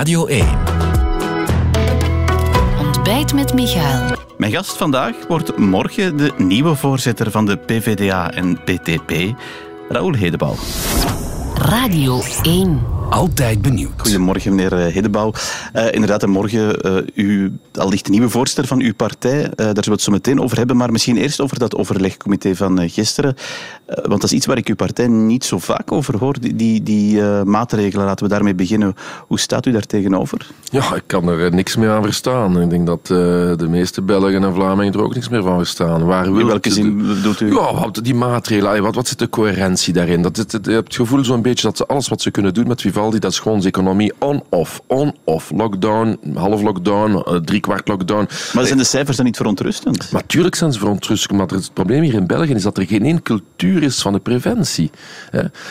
[0.00, 0.46] Radio 1.
[2.78, 4.16] Ontbijt met Michael.
[4.36, 9.12] Mijn gast vandaag wordt morgen de nieuwe voorzitter van de PVDA en PTP,
[9.88, 10.54] Raoul Hedebouw.
[11.54, 12.99] Radio 1.
[13.10, 13.90] Altijd benieuwd.
[13.96, 15.32] Goedemorgen, meneer eh, Hedebouw.
[15.74, 19.38] Uh, inderdaad, en morgen uh, u allicht de nieuwe voorzitter van uw partij.
[19.38, 20.76] Uh, daar zullen we het zo meteen over hebben.
[20.76, 23.34] Maar misschien eerst over dat overlegcomité van gisteren.
[23.86, 26.40] want dat is iets waar ik uw partij niet zo vaak over hoor.
[26.40, 28.94] Die, die, die maatregelen, laten we daarmee beginnen.
[29.26, 30.46] Hoe staat u daar tegenover?
[30.64, 32.60] Ja, ik kan er niks meer aan verstaan.
[32.60, 36.04] Ik denk dat de meeste Belgen en Vlamingen er ook niks meer van verstaan.
[36.04, 37.52] Waar In welke zin bedoelt u?
[37.52, 38.82] Ja, die maatregelen.
[38.82, 40.22] Wat, wat zit de coherentie daarin?
[40.22, 42.66] Dat, het, je hebt het gevoel zo'n beetje dat ze alles wat ze kunnen doen
[42.66, 44.80] met Vivaldi Vivaldi, dat is gewoon zijn economie on-off.
[44.86, 45.50] On-off.
[45.50, 48.28] Lockdown, half lockdown, uh, drie kwart lockdown.
[48.54, 50.12] Maar zijn de cijfers dan niet verontrustend?
[50.12, 53.22] Natuurlijk zijn ze verontrustend, maar het probleem hier in België is dat er geen één
[53.22, 54.90] cultuur is van de preventie.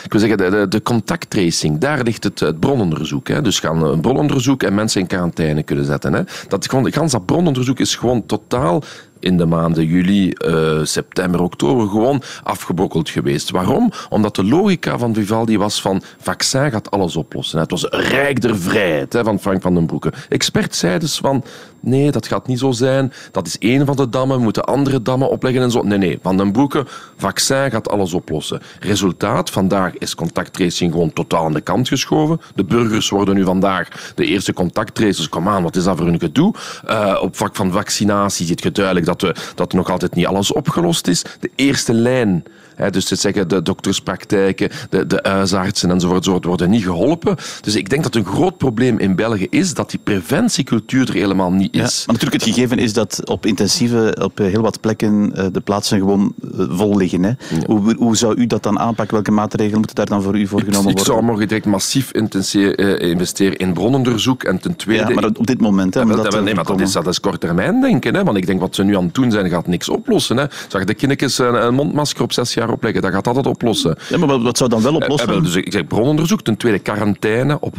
[0.04, 3.44] Ik wil zeggen, de, contacttracing, daar ligt het, het brononderzoek.
[3.44, 6.26] Dus gaan een brononderzoek en mensen in quarantaine kunnen zetten.
[6.48, 8.82] Dat, gewoon, gans dat brononderzoek is gewoon totaal
[9.20, 13.50] in de maanden juli, uh, september, oktober gewoon afgebrokkeld geweest.
[13.50, 13.92] Waarom?
[14.08, 17.58] Omdat de logica van Vivaldi was van vaccin gaat alles oplossen.
[17.60, 20.12] Het was rijk der vrijheid hè, van Frank van den Broeke.
[20.28, 21.44] Experts zeiden dus van
[21.80, 23.12] nee, dat gaat niet zo zijn.
[23.32, 25.82] Dat is één van de dammen, we moeten andere dammen opleggen en zo.
[25.82, 28.60] Nee, nee, Van den Broeke, vaccin gaat alles oplossen.
[28.80, 32.40] Resultaat, vandaag is contacttracing gewoon totaal aan de kant geschoven.
[32.54, 35.28] De burgers worden nu vandaag de eerste contacttracers.
[35.28, 36.54] Kom aan, wat is dat voor een gedoe?
[36.88, 40.52] Uh, op vlak van vaccinatie ziet je duidelijk dat, we, dat nog altijd niet alles
[40.52, 41.24] opgelost is.
[41.40, 42.44] De eerste lijn
[42.90, 47.36] dus te zeggen, de dokterspraktijken, de, de huisartsen enzovoort worden niet geholpen.
[47.60, 51.52] Dus ik denk dat een groot probleem in België is dat die preventiecultuur er helemaal
[51.52, 51.78] niet is.
[51.80, 55.60] Ja, maar natuurlijk het gegeven is dat op intensieve, op heel wat plekken eh, de
[55.60, 57.22] plaatsen gewoon eh, vol liggen.
[57.22, 57.32] Hè?
[57.66, 59.14] Hoe, hoe zou u dat dan aanpakken?
[59.14, 61.00] Welke maatregelen moeten daar dan voor u voor genomen worden?
[61.00, 65.08] Ik zou morgen direct massief eh, investeren in brononderzoek en ten tweede...
[65.08, 65.94] Ja, maar op dit moment...
[65.94, 68.14] Hè, dat, dat, nee, maar dat is, dat is kort termijn denken.
[68.14, 68.24] Hè?
[68.24, 70.36] Want ik denk wat ze nu aan het doen zijn, gaat niks oplossen.
[70.36, 70.44] Hè?
[70.68, 73.02] Zag de kindjes een, een mondmasker op zes jaar opleggen.
[73.02, 73.96] Dat gaat altijd oplossen.
[74.08, 75.28] Ja, maar wat zou dan wel oplossen?
[75.28, 77.74] Eh, dus ik zeg brononderzoek, ten tweede quarantaine op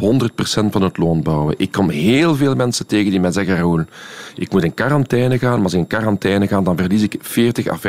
[0.70, 1.54] van het loon bouwen.
[1.58, 3.81] Ik kom heel veel mensen tegen die mij zeggen, Raoul,
[4.34, 7.68] ik moet in quarantaine gaan, maar als ik in quarantaine ga, dan verlies ik 40
[7.68, 7.80] à 50%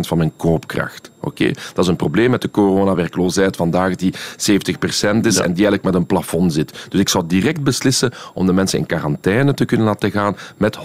[0.00, 1.10] van mijn koopkracht.
[1.20, 5.82] Oké, Dat is een probleem met de coronawerkloosheid vandaag die 70% is en die eigenlijk
[5.82, 6.86] met een plafond zit.
[6.88, 10.78] Dus ik zou direct beslissen om de mensen in quarantaine te kunnen laten gaan met
[10.78, 10.80] 100%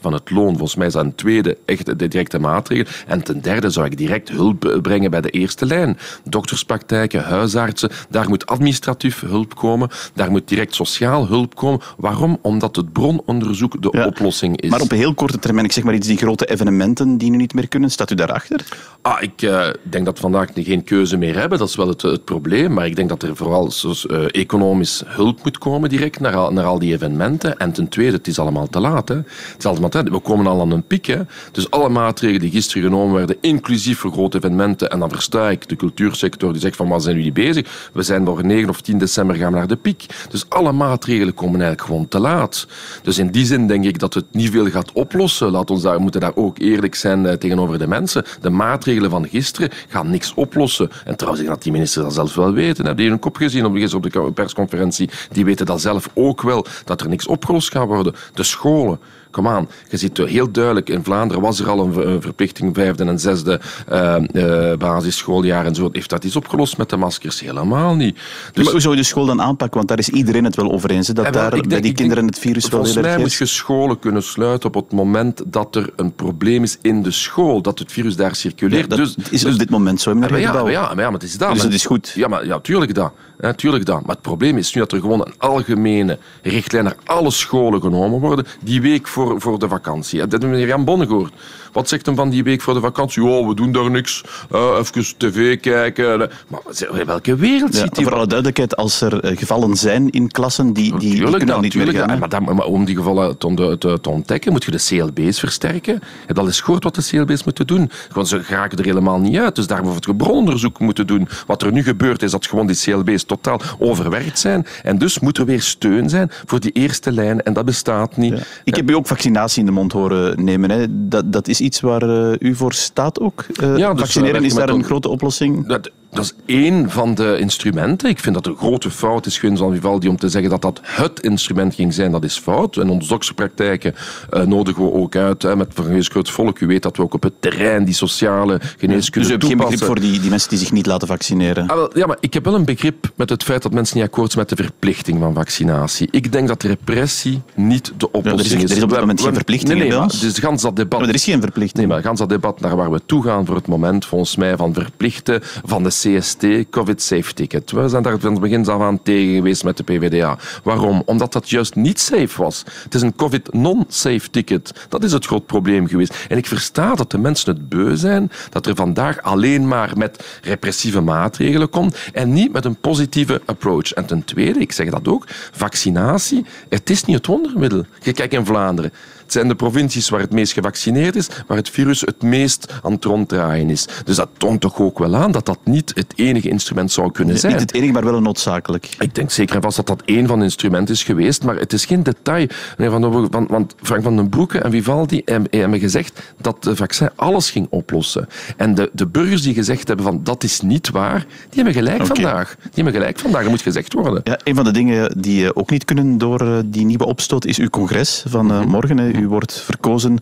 [0.00, 0.56] van het loon.
[0.56, 2.92] Volgens mij is dat een tweede echt de directe maatregel.
[3.06, 5.98] En ten derde zou ik direct hulp brengen bij de eerste lijn.
[6.24, 11.80] Dokterspraktijken, huisartsen, daar moet administratief hulp komen, daar moet direct sociaal hulp komen.
[11.96, 12.38] Waarom?
[12.42, 14.70] Omdat het brononderzoek de oplossing is.
[14.70, 17.36] Maar op een heel korte termijn, ik zeg maar iets, die grote evenementen die nu
[17.36, 18.64] niet meer kunnen, staat u daarachter?
[19.02, 22.02] Ah, ik uh, denk dat we vandaag geen keuze meer hebben, dat is wel het,
[22.02, 26.36] het probleem, maar ik denk dat er vooral uh, economisch hulp moet komen direct naar
[26.36, 27.56] al, naar al die evenementen.
[27.58, 29.08] En ten tweede, het is allemaal te laat.
[29.08, 29.14] Hè.
[29.14, 31.06] Het is allemaal te, we komen al aan een piek.
[31.06, 31.20] Hè.
[31.52, 35.68] Dus alle maatregelen die gisteren genomen werden, inclusief voor grote evenementen, en dan versta ik
[35.68, 37.90] de cultuursector die zegt van wat zijn jullie bezig?
[37.92, 40.06] We zijn nog 9 of 10 december gaan we naar de piek.
[40.30, 42.66] Dus alle maatregelen komen eigenlijk gewoon te laat.
[43.02, 45.50] Dus in die zin denk ik dat het niet veel gaat oplossen.
[45.50, 48.24] Laat ons daar, moeten daar ook eerlijk zijn eh, tegenover de mensen.
[48.40, 50.90] De maatregelen van gisteren gaan niks oplossen.
[51.04, 52.86] En trouwens, ik dat die ministers dat zelf wel weten.
[52.86, 55.10] Heb je hun kop gezien op, op de persconferentie?
[55.32, 58.14] Die weten dat zelf ook wel, dat er niks opgelost gaat worden.
[58.34, 58.98] De scholen.
[59.34, 63.18] Kom aan, je ziet heel duidelijk, in Vlaanderen was er al een verplichting vijfde en
[63.18, 63.60] zesde
[63.92, 65.88] uh, uh, basisschooljaar en zo.
[65.92, 67.40] Heeft dat iets opgelost met de maskers?
[67.40, 68.18] Helemaal niet.
[68.52, 69.76] Dus, maar hoe zou je de school dan aanpakken?
[69.76, 72.38] Want daar is iedereen het wel over eens, dat daar denk, bij die kinderen het
[72.38, 75.90] virus wel heel erg mij moet je scholen kunnen sluiten op het moment dat er
[75.96, 78.90] een probleem is in de school, dat het virus daar circuleert.
[78.90, 81.52] dat dus, is op dit moment zo, meneer ja, ja, ja, maar het is dat.
[81.52, 82.12] Dus het is goed?
[82.14, 83.12] Ja, maar, ja, tuurlijk dat.
[83.40, 84.00] Ja, tuurlijk dat.
[84.00, 88.20] Maar het probleem is nu dat er gewoon een algemene richtlijn naar alle scholen genomen
[88.20, 90.18] worden, die week voor voor, de vakantie.
[90.18, 91.32] Dat hebben meneer Jan Bonne gehoord.
[91.74, 93.24] Wat zegt hem van die week voor de vakantie?
[93.24, 94.24] Oh, we doen daar niks.
[94.52, 96.30] Uh, even tv kijken.
[96.48, 98.04] Maar welke wereld zit hij?
[98.04, 101.92] Voor alle duidelijkheid, als er eh, gevallen zijn in klassen, die, die, dan niet meer
[101.92, 102.18] gaan.
[102.18, 106.00] Maar, maar, om die gevallen te, te, te, ontdekken, moet je de CLB's versterken.
[106.26, 107.90] Heb al eens gehoord wat de CLB's moeten doen?
[108.08, 109.54] Gewoon, ze geraken er helemaal niet uit.
[109.54, 111.28] Dus daar wordt gebrononderzoek moeten doen.
[111.46, 114.66] Wat er nu gebeurt, is dat gewoon die CLB's totaal overwerkt zijn.
[114.82, 117.42] En dus moet er weer steun zijn voor die eerste lijn.
[117.42, 118.46] En dat bestaat niet.
[118.64, 120.70] Ik heb u ook vaccinatie in de mond horen nemen.
[120.70, 120.86] Hè.
[121.08, 123.46] Dat, dat is iets waar uh, u voor staat ook?
[123.62, 125.66] Uh, ja, dus, vaccineren, is daar een grote oplossing?
[125.66, 128.08] Dat, Dat is één van de instrumenten.
[128.08, 130.80] Ik vind dat een grote fout is geweest van Vivaldi om te zeggen dat dat
[130.82, 132.12] het instrument ging zijn.
[132.12, 132.76] Dat is fout.
[132.76, 133.94] In onze dokterspraktijken
[134.30, 135.76] uh, nodigen we ook uit hè, met
[136.12, 136.60] het volk.
[136.60, 139.56] U weet dat we ook op het terrein die sociale geneeskunde Dus u hebt geen
[139.56, 141.68] begrip voor die, die mensen die zich niet laten vaccineren?
[141.68, 144.06] Ah, wel, ja, maar ik heb wel een begrip met het feit dat mensen niet
[144.06, 146.08] akkoord zijn met de verplichting van vaccinatie.
[146.10, 148.70] Ik denk dat repressie niet de oplossing ja, er is.
[148.70, 150.20] Er is op dit moment geen verplichting nee, nee, ons.
[150.20, 151.00] Dus gans dat debat...
[151.00, 151.78] Maar er is geen verplichting.
[151.78, 154.56] Nee, maar gans dat debat naar waar we toe gaan voor het moment, volgens mij,
[154.56, 157.70] van verplichten van de CST, COVID Safe Ticket.
[157.70, 160.38] We zijn daar van het begin af aan tegen geweest met de PvdA.
[160.62, 161.02] Waarom?
[161.06, 162.64] Omdat dat juist niet safe was.
[162.84, 164.86] Het is een COVID non-safe ticket.
[164.88, 166.26] Dat is het groot probleem geweest.
[166.28, 170.38] En ik versta dat de mensen het beu zijn dat er vandaag alleen maar met
[170.42, 173.92] repressieve maatregelen komt en niet met een positieve approach.
[173.92, 177.84] En ten tweede, ik zeg dat ook, vaccinatie, het is niet het wondermiddel.
[178.12, 178.92] Kijk in Vlaanderen.
[179.24, 182.92] Het zijn de provincies waar het meest gevaccineerd is, waar het virus het meest aan
[182.92, 183.88] het ronddraaien is.
[184.04, 187.38] Dus dat toont toch ook wel aan dat dat niet het enige instrument zou kunnen
[187.38, 187.52] zijn.
[187.52, 188.88] Niet het enige, maar wel een noodzakelijk.
[188.98, 191.72] Ik denk zeker en vast dat dat één van de instrumenten is geweest, maar het
[191.72, 192.46] is geen detail.
[192.78, 197.66] Van, want Frank van den Broeke en Vivaldi hebben gezegd dat de vaccin alles ging
[197.70, 198.28] oplossen.
[198.56, 202.02] En de, de burgers die gezegd hebben van dat is niet waar, die hebben gelijk
[202.02, 202.06] okay.
[202.06, 202.56] vandaag.
[202.60, 204.20] Die hebben gelijk vandaag, dat moet gezegd worden.
[204.24, 207.68] Ja, een van de dingen die ook niet kunnen door die nieuwe opstoot is uw
[207.68, 208.68] congres van mm -hmm.
[208.68, 208.98] morgen.
[209.16, 210.18] U wordt verkozen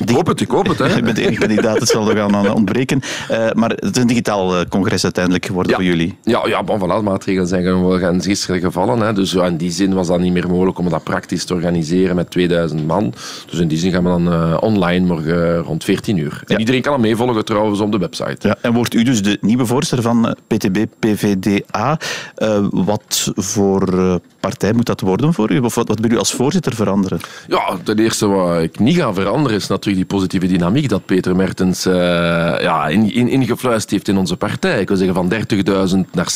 [0.00, 0.78] ik hoop het, ik hoop het.
[0.78, 1.02] Hè.
[1.02, 3.00] Bent de enige kandidaat, het zal er gaan ontbreken.
[3.30, 5.78] Uh, maar het is een digitaal congres uiteindelijk geworden ja.
[5.78, 6.18] voor jullie.
[6.22, 9.00] Ja, ja bon, voilà, maatregelen zijn gewoon gisteren gevallen.
[9.00, 9.12] Hè.
[9.12, 12.30] Dus in die zin was dat niet meer mogelijk om dat praktisch te organiseren met
[12.30, 13.14] 2000 man.
[13.50, 16.32] Dus in die zin gaan we dan uh, online morgen rond 14 uur.
[16.32, 16.58] En ja.
[16.58, 18.48] iedereen kan hem meevolgen trouwens op de website.
[18.48, 21.98] Ja, en wordt u dus de nieuwe voorzitter van PTB-PVDA.
[22.36, 25.58] Uh, wat voor partij moet dat worden voor u?
[25.58, 27.20] Of wat, wat wil u als voorzitter veranderen?
[27.48, 31.36] Ja, ten eerste wat ik niet ga veranderen is natuurlijk die positieve dynamiek dat Peter
[31.36, 31.94] Mertens uh,
[32.60, 34.80] ja, ingefluisterd in, in heeft in onze partij.
[34.80, 36.32] Ik wil zeggen van 30.000 naar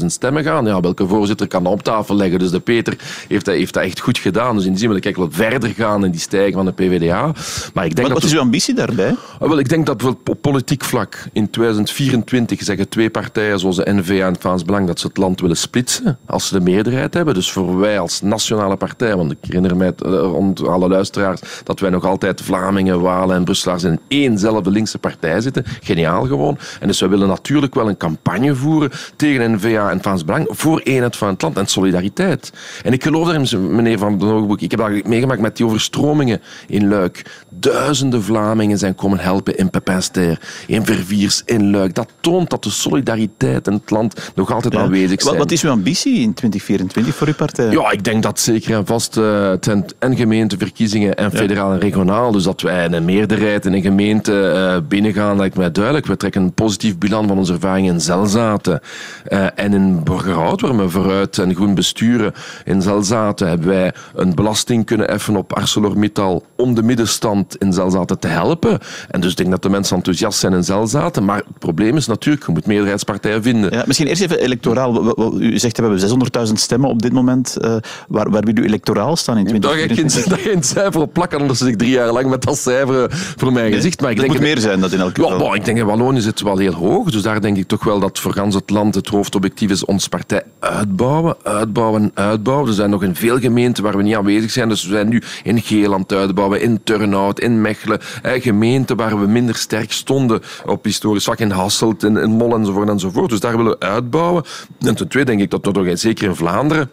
[0.00, 0.64] 600.000 stemmen gaan.
[0.64, 2.38] Ja, welke voorzitter kan dat op tafel leggen?
[2.38, 2.96] Dus de Peter
[3.28, 4.56] heeft dat, heeft dat echt goed gedaan.
[4.56, 6.72] Dus in die zin wil ik eigenlijk wat verder gaan in die stijging van de
[6.72, 7.32] PvdA.
[7.74, 9.10] Maar ik denk wat, dat wat is uw ambitie daarbij?
[9.10, 13.76] Uh, wel, ik denk dat we op politiek vlak in 2024 zeggen twee partijen zoals
[13.76, 16.64] de N-VA en het Vlaams Belang dat ze het land willen splitsen als ze de
[16.64, 17.34] meerderheid hebben.
[17.34, 21.90] Dus voor wij als nationale partij, want ik herinner mij rond alle luisteraars dat wij
[21.90, 25.64] nog altijd Vlamingen, Walen en Brusselaars in éénzelfde linkse partij zitten.
[25.82, 26.58] Geniaal gewoon.
[26.80, 30.80] En dus wij willen natuurlijk wel een campagne voeren tegen N-VA en Vlaams Belang voor
[30.80, 32.52] eenheid van het land en solidariteit.
[32.82, 36.40] En ik geloof daarin, meneer Van den Hoogboek, ik heb dat meegemaakt met die overstromingen
[36.66, 37.44] in Luik.
[37.48, 41.94] Duizenden Vlamingen zijn komen helpen in Pepinster, in Verviers, in Luik.
[41.94, 44.80] Dat toont dat de solidariteit in het land nog altijd ja.
[44.80, 45.24] aanwezig is.
[45.24, 47.70] Wat, is uw ambitie in 2024 voor uw partij?
[47.70, 49.50] Ja, ik denk dat zeker en vast uh,
[49.98, 52.29] en gemeenteverkiezingen en federaal en regionaal.
[52.32, 56.06] Dus dat wij een meerderheid in een gemeente uh, binnengaan, lijkt mij duidelijk.
[56.06, 58.80] We trekken een positief bilan van onze ervaring in Zelzaten
[59.28, 62.32] uh, en in Borgerhout, waar we vooruit en groen besturen.
[62.64, 68.18] In Zelzaten hebben wij een belasting kunnen effen op ArcelorMittal om de middenstand in Zelzaten
[68.18, 68.78] te helpen.
[69.10, 71.24] En dus ik denk dat de mensen enthousiast zijn in Zelzaten.
[71.24, 73.72] Maar het probleem is natuurlijk, je moet meerderheidspartijen vinden.
[73.72, 75.16] Ja, misschien eerst even electoraal.
[75.40, 77.56] U zegt, we hebben 600.000 stemmen op dit moment.
[77.60, 77.76] Uh,
[78.08, 80.24] waar, waar wil u electoraal staan in 2024?
[80.24, 82.58] Daar ga ik geen cijfer op plakken, anders zit ik drie jaar lang met dat
[82.58, 83.06] cijfer
[83.36, 84.00] voor mijn gezicht.
[84.00, 85.44] Maar ik denk moet meer zijn, dat in elk geval.
[85.44, 87.10] Ja, ik denk in Wallonië zit het wel heel hoog.
[87.10, 90.08] Dus daar denk ik toch wel dat voor gans het land het hoofdobjectief is ons
[90.08, 92.68] partij uitbouwen, uitbouwen, uitbouwen.
[92.68, 94.68] Er zijn nog in veel gemeenten waar we niet aanwezig zijn.
[94.68, 98.00] Dus we zijn nu in Geeland uitbouwen, in Turnhout, in Mechelen.
[98.22, 101.38] Eh, gemeenten waar we minder sterk stonden op historisch vlak.
[101.38, 103.30] In Hasselt, in, in Mol enzovoort enzovoort.
[103.30, 104.44] Dus daar willen we uitbouwen.
[104.80, 106.90] En ten tweede denk ik dat er nog, zeker in Vlaanderen,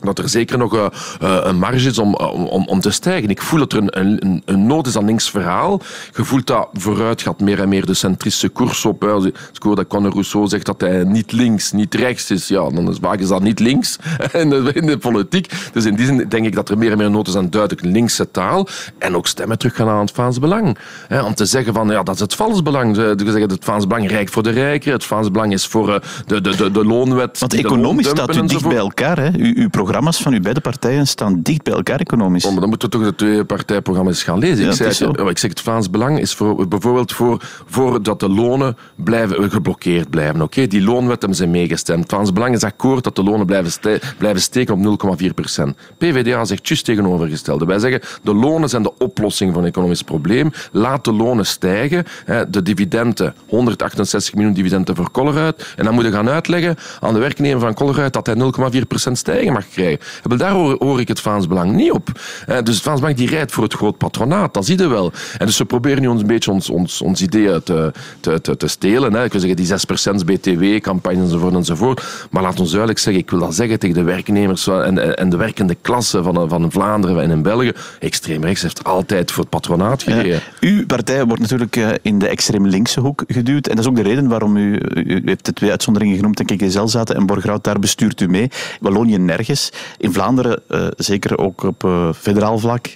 [0.00, 0.86] dat er zeker nog uh,
[1.20, 3.30] een marge is om, om, om te stijgen.
[3.30, 5.80] Ik voel dat er een, een, een nood is aan links verhaal.
[6.16, 9.04] Je voelt dat vooruit gaat meer en meer de centristische koers op.
[9.04, 12.68] Als ik hoor dat Conor Rousseau zegt dat hij niet links, niet rechts is, ja,
[12.70, 13.98] dan is vaak is dat niet links
[14.32, 15.52] in de, in de politiek.
[15.72, 17.84] Dus in die zin denk ik dat er meer en meer nood is aan duidelijk
[17.84, 18.68] linkse taal.
[18.98, 20.78] En ook stemmen terug gaan aan het Vlaams Belang.
[21.08, 22.96] He, om te zeggen van, ja, dat is het Vlaams Belang.
[22.96, 24.92] Ze zeggen het Vlaams Belang rijk voor de rijken.
[24.92, 27.38] Het Vlaams Belang is voor de, de, de, de loonwet.
[27.38, 29.18] Want economisch staat u dicht bij elkaar.
[29.18, 29.38] Hè?
[29.38, 32.44] U, uw programma's van uw beide partijen staan dicht bij elkaar economisch.
[32.44, 34.64] Oh, maar dan moeten we toch de twee partijprogramma's gaan lezen.
[34.64, 38.20] Ja, ik, zeg, zeg, ik zeg, het Vlaams Belang is voor, bijvoorbeeld voor, voor dat
[38.20, 40.42] de lonen blijven, geblokkeerd blijven.
[40.42, 42.00] Oké, Die loonwet hebben ze meegestemd.
[42.00, 45.76] Het Vlaams Belang is akkoord dat de lonen blijven, ste blijven steken op 0,4 procent.
[45.98, 47.64] PvdA zegt juist tegenovergestelde.
[47.64, 50.50] Wij zeggen, de lonen zijn de oplossing van het economisch probleem.
[50.72, 52.04] Laat de lonen stijgen.
[52.50, 55.74] De dividenden, 168 miljoen dividenden voor Colruyt.
[55.76, 58.34] En dan moet je gaan uitleggen aan de werknemer van Colruyt dat hij
[58.74, 59.78] 0,4 procent stijgen mag krijgen.
[59.80, 60.38] Krijgen.
[60.38, 62.08] Daar hoor, hoor ik het Vlaams Belang niet op.
[62.46, 65.12] Dus het Vlaams Belang die rijdt voor het groot patronaat, dat zie je wel.
[65.38, 68.56] En dus ze proberen nu ons een beetje ons, ons, ons ideeën te, te, te,
[68.56, 69.12] te stelen.
[69.12, 69.24] Hè.
[69.24, 72.02] Ik wil zeggen, die 6% BTW-campagne enzovoort enzovoort.
[72.30, 75.36] Maar laat ons duidelijk zeggen, ik wil dat zeggen tegen de werknemers en, en de
[75.36, 77.72] werkende klasse van, van Vlaanderen en in België.
[77.98, 80.40] Extreem rechts heeft altijd voor het patronaat gereden.
[80.60, 83.66] uw partij wordt natuurlijk eh, in de extreem linkse hoek geduwd.
[83.66, 86.50] En dat is ook de reden waarom u, u heeft de twee uitzonderingen genoemd, denk
[86.50, 88.50] ik, Gezel zaten en Borgerhout, daar bestuurt u mee.
[88.80, 89.69] Wallonië nergens.
[89.98, 92.92] In Vlaanderen, uh, zeker ook op uh, federaal vlak,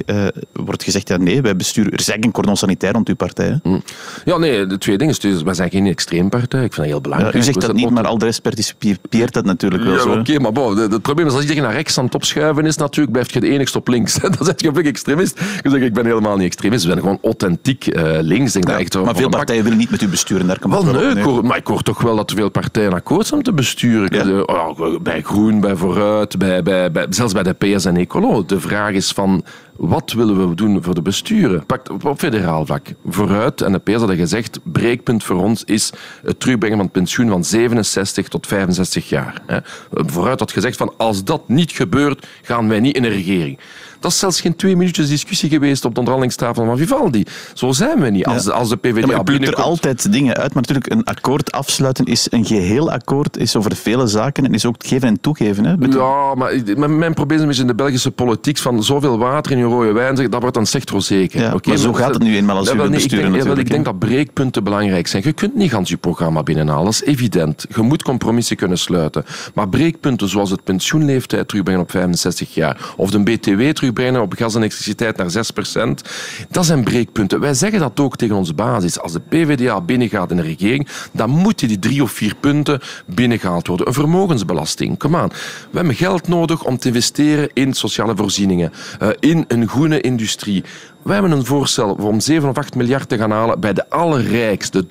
[0.52, 3.47] wordt gezegd, ja nee, wij besturen, er is eigenlijk een cordon sanitair rond uw partij.
[3.47, 3.57] Hè?
[3.62, 3.78] Hm.
[4.25, 5.14] Ja, nee, de twee dingen.
[5.21, 6.64] Dus wij zijn geen extreempartij.
[6.64, 7.35] Ik vind dat heel belangrijk.
[7.35, 10.12] U zegt dat niet, maar al de rest participieert dat natuurlijk wel.
[10.12, 12.76] Ja, oké, maar bon, het probleem is als iedereen naar rechts aan het opschuiven is,
[12.76, 14.14] natuurlijk blijf je de enigste op links.
[14.37, 15.40] Dan zeg je een extremist.
[15.40, 16.85] Ik zeg, ik ben helemaal niet extremist.
[16.85, 17.87] Ik ben gewoon authentiek
[18.21, 18.52] links.
[18.52, 20.47] Denk ja, echt maar veel partijen willen niet met u besturen.
[20.47, 23.26] Daar kan wel, nee, ik hoor, maar ik hoor toch wel dat veel partijen akkoord
[23.26, 24.28] zijn om te besturen.
[24.28, 24.40] Ja.
[24.40, 28.44] Oh, bij Groen, bij Vooruit, bij, bij, zelfs bij de PS en Ecolo.
[28.44, 29.44] De vraag is van
[29.76, 31.66] wat willen we doen voor de besturen?
[31.66, 32.87] Pak op federaal vlak.
[33.07, 37.28] Vooruit, en de PS hadden gezegd, breekpunt voor ons is het terugbrengen van het pensioen
[37.28, 39.43] van 67 tot 65 jaar.
[39.90, 43.59] Vooruit had gezegd van als dat niet gebeurt, gaan wij niet in een regering.
[44.04, 47.25] Dat is zelfs geen twee minuutjes discussie geweest op de onderhandelingstafel van Vivaldi.
[47.54, 48.26] Zo zijn we niet.
[48.26, 52.04] Als, als de PvdA ja, maar er altijd dingen uit, maar natuurlijk een akkoord afsluiten
[52.04, 55.64] is een geheel akkoord, is over vele zaken en is ook het geven en toegeven.
[55.64, 55.75] Hè?
[55.99, 59.92] Ja, maar mijn probleem is in de Belgische politiek van zoveel water in je rode
[59.92, 61.40] wijn, dat wordt dan sector zeker.
[61.40, 63.71] Ja, okay, maar zo gaat het nu eenmaal als ja, u besturen ik denk, ik
[63.71, 65.23] denk dat breekpunten belangrijk zijn.
[65.25, 67.66] Je kunt niet gans je programma binnenhalen, dat is evident.
[67.75, 69.25] Je moet compromissen kunnen sluiten.
[69.54, 74.33] Maar breekpunten zoals het pensioenleeftijd terugbrengen op 65 jaar of de BTW terugbrengen terugbrengen op
[74.33, 76.49] gas en elektriciteit naar 6%.
[76.50, 77.40] Dat zijn breekpunten.
[77.40, 79.00] Wij zeggen dat ook tegen onze basis.
[79.00, 83.66] Als de PvdA binnengaat in de regering, dan moeten die drie of vier punten binnengehaald
[83.66, 83.87] worden.
[83.87, 85.28] Een vermogensbelasting, kom aan.
[85.71, 90.64] We hebben geld nodig om te investeren in sociale voorzieningen, eh, in een groene industrie.
[91.02, 94.84] Wij hebben een voorstel om 7 of 8 miljard te gaan halen bij de allerrijkste,
[94.84, 94.88] 2%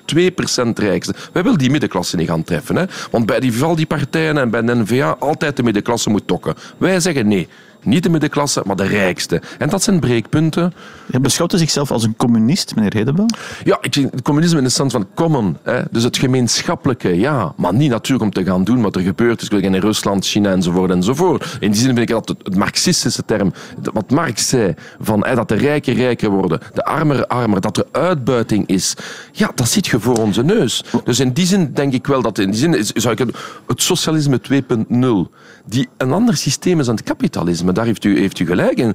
[0.74, 1.14] rijkste.
[1.32, 2.76] Wij willen die middenklasse niet gaan treffen.
[2.76, 2.84] Hè?
[3.10, 6.54] Want bij die, al die partijen en bij de NVA altijd de middenklasse moet tokken.
[6.78, 7.48] Wij zeggen nee.
[7.84, 9.42] Niet de middenklasse, maar de rijkste.
[9.58, 10.72] En dat zijn breekpunten.
[11.20, 13.26] Beschouwt u zichzelf als een communist, meneer Hedebel?
[13.64, 15.56] Ja, ik zie communisme in de stand van common.
[15.62, 15.82] Hè.
[15.90, 17.52] Dus het gemeenschappelijke, ja.
[17.56, 20.90] Maar niet natuurlijk om te gaan doen wat er gebeurt is in Rusland, China enzovoort
[20.90, 21.56] enzovoort.
[21.60, 23.52] In die zin vind ik dat het, marxistische term,
[23.92, 27.86] wat Marx zei, van, hè, dat de rijken rijker worden, de armer armer, dat er
[27.90, 28.94] uitbuiting is.
[29.32, 30.84] Ja, dat zit je voor onze neus.
[31.04, 33.36] Dus in die zin denk ik wel dat, in die zin is, zou ik het,
[33.66, 35.32] het socialisme 2.0,
[35.66, 38.94] die een ander systeem is dan het kapitalisme, daar heeft u, heeft u gelijk in.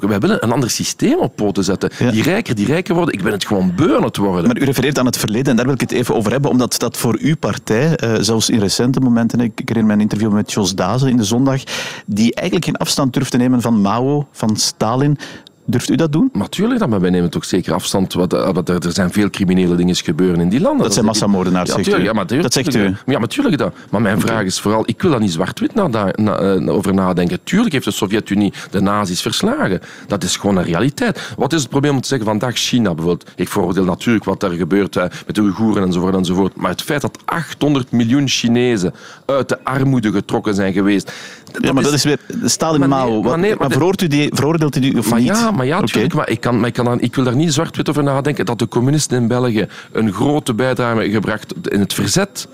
[0.00, 1.90] Wij willen een ander systeem op poten zetten.
[2.10, 3.14] Die rijker, die rijker worden.
[3.14, 4.46] Ik ben het gewoon beu aan het worden.
[4.46, 6.78] Maar u refereert aan het verleden en daar wil ik het even over hebben, omdat
[6.78, 10.74] dat voor uw partij, uh, zelfs in recente momenten, ik herinner mijn interview met Jos
[10.74, 11.62] Dazen in de zondag,
[12.06, 15.18] die eigenlijk geen afstand durft te nemen van Mao, van Stalin,
[15.66, 16.30] Durft u dat doen?
[16.32, 18.12] Natuurlijk, dat, maar wij nemen toch zeker afstand.
[18.12, 20.82] Wat, eh, wat, er, er zijn veel criminele dingen gebeuren in die landen.
[20.82, 22.02] Dat, zijn massamoordenaars, ja, zegt u.
[22.02, 22.94] Ja, maar dat zegt u.
[23.06, 23.74] Ja, natuurlijk dat.
[23.90, 27.38] Maar mijn vraag is vooral, ik wil daar niet zwart-wit na, na, eh, over nadenken.
[27.44, 29.80] Tuurlijk heeft de Sovjet-Unie de nazi's verslagen.
[30.06, 31.32] Dat is gewoon een realiteit.
[31.36, 33.30] Wat is het probleem om te zeggen, vandaag China bijvoorbeeld.
[33.36, 36.56] Ik veroordeel natuurlijk wat er gebeurt met de Oeigoeren enzovoort enzovoort.
[36.56, 38.94] Maar het feit dat 800 miljoen Chinezen
[39.26, 41.12] uit de armoede getrokken zijn geweest.
[41.60, 43.22] Ja, maar dat is weer Stalin Mao.
[43.22, 45.28] Maar, nee, maar, maar u die, veroordeelt u die of maar niet?
[45.28, 46.14] Ja, maar ja, natuurlijk.
[46.14, 48.68] Maar, ik, kan, maar ik, kan ik wil daar niet zwart-wit over nadenken dat de
[48.68, 52.48] communisten in België een grote bijdrage hebben gebracht in het verzet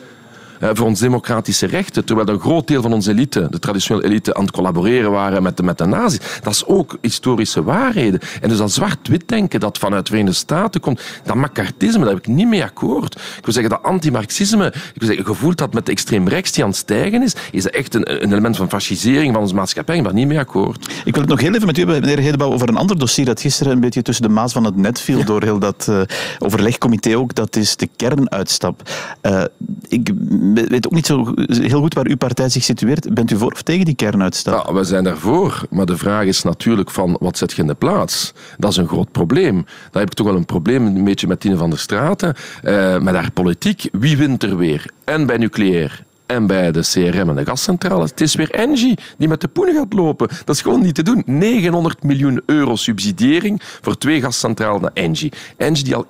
[0.61, 4.43] voor ons democratische rechten, terwijl een groot deel van onze elite, de traditionele elite, aan
[4.43, 6.21] het collaboreren waren met de, met de nazi's.
[6.43, 8.21] Dat is ook historische waarheden.
[8.40, 12.19] En dus dat zwart-wit denken dat vanuit de Verenigde Staten komt, dat macartisme, daar heb
[12.19, 13.14] ik niet mee akkoord.
[13.14, 16.62] Ik wil zeggen, dat anti-Marxisme, ik wil zeggen, gevoeld dat met de extreem rechts die
[16.62, 19.97] aan het stijgen is, is echt een, een element van fascisering van onze maatschappij.
[19.97, 20.93] Ik ben niet mee akkoord.
[21.05, 23.25] Ik wil het nog heel even met u hebben, meneer Hedebouw, over een ander dossier
[23.25, 26.00] dat gisteren een beetje tussen de maas van het net viel door heel dat uh,
[26.38, 27.35] overlegcomité ook.
[27.35, 28.90] Dat is de kernuitstap.
[29.23, 29.43] Uh,
[29.88, 30.11] ik
[30.54, 33.14] weet ook niet zo heel goed waar uw partij zich situeert.
[33.14, 34.66] Bent u voor of tegen die kernuitstap?
[34.66, 35.62] Ja, we zijn daarvoor.
[35.71, 38.33] Maar de vraag is natuurlijk van wat zet je in de plaats?
[38.59, 39.54] Dat is een groot probleem.
[39.90, 42.35] Daar heb ik toch wel een probleem een beetje met Tine van der Straten.
[42.64, 43.88] Uh, met haar politiek.
[43.92, 44.90] Wie wint er weer?
[45.04, 48.05] En bij nucleair en bij de CRM en de gascentrale.
[48.05, 50.29] Het is weer Engie die met de poen gaat lopen.
[50.45, 51.23] Dat is gewoon niet te doen.
[51.27, 55.33] 900 miljoen euro subsidiering voor twee gascentrales naar Engie.
[55.57, 56.07] Engie die al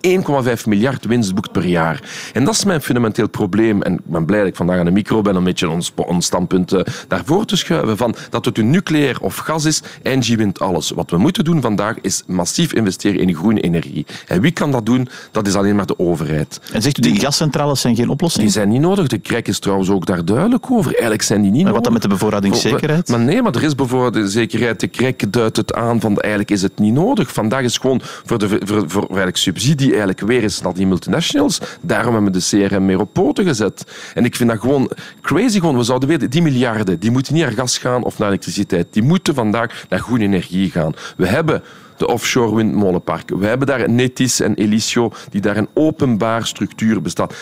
[0.56, 2.02] 1,5 miljard winst boekt per jaar.
[2.32, 3.82] En dat is mijn fundamenteel probleem.
[3.82, 5.92] En ik ben blij dat ik vandaag aan de micro ben om een beetje ons,
[5.94, 7.96] ons standpunt uh, daarvoor te schuiven.
[7.96, 10.90] Van dat het een nucleair of gas is, Engie wint alles.
[10.90, 14.06] Wat we moeten doen vandaag is massief investeren in groene energie.
[14.26, 15.08] En wie kan dat doen?
[15.30, 16.60] Dat is alleen maar de overheid.
[16.72, 18.44] En zegt u, die gascentrales zijn geen oplossing?
[18.44, 19.06] Die zijn niet nodig.
[19.06, 20.90] De krek is trouwens ook daar duidelijk over.
[20.90, 23.08] Eigenlijk zijn die niet Maar wat dan met de bevoorradingszekerheid?
[23.08, 24.80] Maar nee, maar er is bevoorradingszekerheid.
[24.80, 27.32] De krek duidt het aan van eigenlijk is het niet nodig.
[27.32, 30.86] Vandaag is gewoon voor de voor, voor, voor eigenlijk subsidie eigenlijk weer eens naar die
[30.86, 31.60] multinationals.
[31.80, 33.84] Daarom hebben we de CRM meer op poten gezet.
[34.14, 34.90] En ik vind dat gewoon
[35.20, 35.58] crazy.
[35.58, 35.76] Gewoon.
[35.76, 38.86] We zouden weten, die miljarden, die moeten niet naar gas gaan of naar elektriciteit.
[38.90, 40.94] Die moeten vandaag naar groene energie gaan.
[41.16, 41.62] We hebben
[41.96, 43.38] de offshore windmolenparken.
[43.38, 47.34] We hebben daar Netis en Elisio, die daar een openbaar structuur bestaat.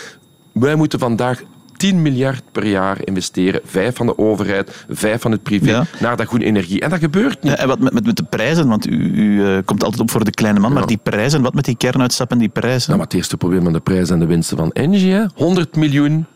[0.52, 1.42] Wij moeten vandaag
[1.78, 3.60] 10 miljard per jaar investeren.
[3.64, 5.86] Vijf van de overheid, vijf van het privé, Ja.
[6.00, 6.80] naar dat groene energie.
[6.80, 7.52] En dat gebeurt niet.
[7.52, 8.68] Ja, en wat met, met, de prijzen?
[8.68, 11.54] Want u, u eh, komt altijd op voor de kleine man, maar die prijzen, wat
[11.54, 12.86] met die kernuitstap en die prijzen?
[12.86, 15.12] Nou, maar het eerste probleem met de prijzen en de winsten van Engie.
[15.12, 15.24] Hè.
[15.34, 16.26] 100 miljoen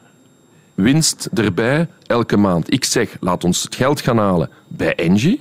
[0.74, 2.72] winst erbij elke maand.
[2.72, 5.40] Ik zeg, laat ons het geld gaan halen bij Engie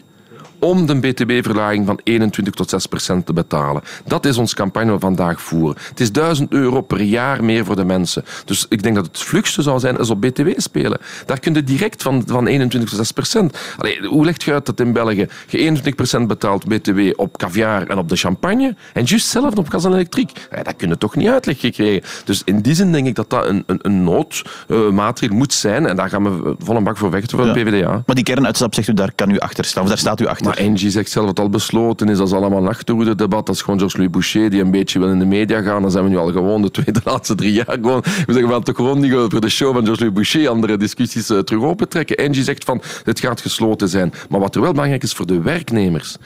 [0.62, 3.82] om de btw-verlaging van 21 tot 6 procent te betalen.
[4.06, 5.78] Dat is ons campagne we vandaag voeren.
[5.90, 8.24] Het is 1000 euro per jaar meer voor de mensen.
[8.46, 11.00] Dus ik denk dat het vlugste zou zijn als op btw spelen.
[11.26, 13.58] Daar kun je direct van, van 21 tot 6 procent.
[13.78, 17.88] Allee, hoe legt je uit dat in België je 21 procent betaalt btw op caviar
[17.88, 20.32] en op de champagne en juist zelf op gas en elektriek?
[20.56, 22.10] Ja, dat kun je toch niet uitleg gekregen.
[22.26, 25.96] Dus in die zin denk ik dat dat een, een, een noodmaatregel moet zijn en
[25.96, 27.54] daar gaan we vol een bak voor vechten voor Ja.
[27.54, 28.04] de PvdA.
[28.06, 29.84] Maar die kernuitstap, zegt u, daar kan u achter staan.
[29.84, 30.51] Of daar staat u achter.
[30.52, 32.18] Maar Engie zegt zelf dat het al besloten is.
[32.18, 33.46] Dat is allemaal een achterhoede-debat.
[33.46, 35.82] Dat is gewoon Georges-Louis Boucher die een beetje wil in de media gaan.
[35.82, 38.02] Dan zijn we nu al gewoon de, twee, de laatste drie jaar gewoon...
[38.02, 41.30] We zeggen, we gaan toch gewoon niet voor de show van Georges-Louis Boucher andere discussies
[41.30, 42.18] eh, terug opentrekken.
[42.18, 44.14] Engie zegt van, het gaat gesloten zijn.
[44.30, 46.18] Maar wat er wel belangrijk is voor de werknemers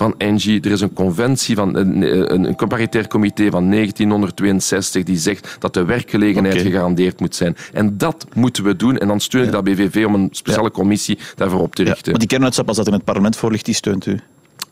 [0.00, 2.02] van Engie, er is een conventie van een,
[2.32, 7.56] een, een comparitair comité van 1962 die zegt dat de werkgelegenheid gegarandeerd moet zijn.
[7.72, 8.98] En dat moeten we doen.
[8.98, 12.10] En dan steun ik dat BVV om een speciale commissie daarvoor op te richten.
[12.10, 14.20] maar die kernuitstap, als dat in het parlement voor ligt, die steunt u.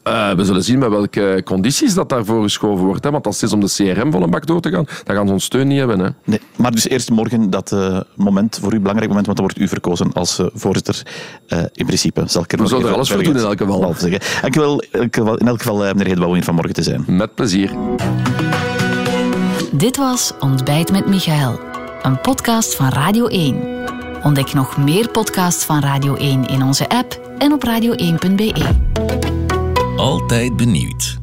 [0.02, 3.04] Eh, we zullen zien met welke condities dat daarvoor geschoven wordt.
[3.04, 3.10] Hè?
[3.10, 5.26] Want als het is om de CRM vol een bak door te gaan, dan gaan
[5.26, 5.98] ze ons steun niet hebben.
[6.00, 6.08] Hè?
[6.24, 9.60] Nee, maar dus eerst morgen dat eh, moment, voor u belangrijk moment, want dan wordt
[9.60, 11.02] u verkozen als eh, voorzitter.
[11.46, 13.94] Eh, in principe zal ik er We zullen er alles voor doen in elk geval.
[13.98, 14.20] zeggen.
[14.42, 16.82] Dank u wel, in elk geval- in elk geval, eh, meneer Hedebouw, hier vanmorgen te
[16.82, 17.04] zijn.
[17.06, 17.70] Met plezier.
[19.72, 21.60] Dit was Ontbijt met Michael,
[22.02, 23.56] een podcast van Radio 1.
[24.22, 29.37] Ontdek nog meer podcasts van Radio 1 in onze app en op radio1.be.
[29.98, 31.17] Altijd benieuwd.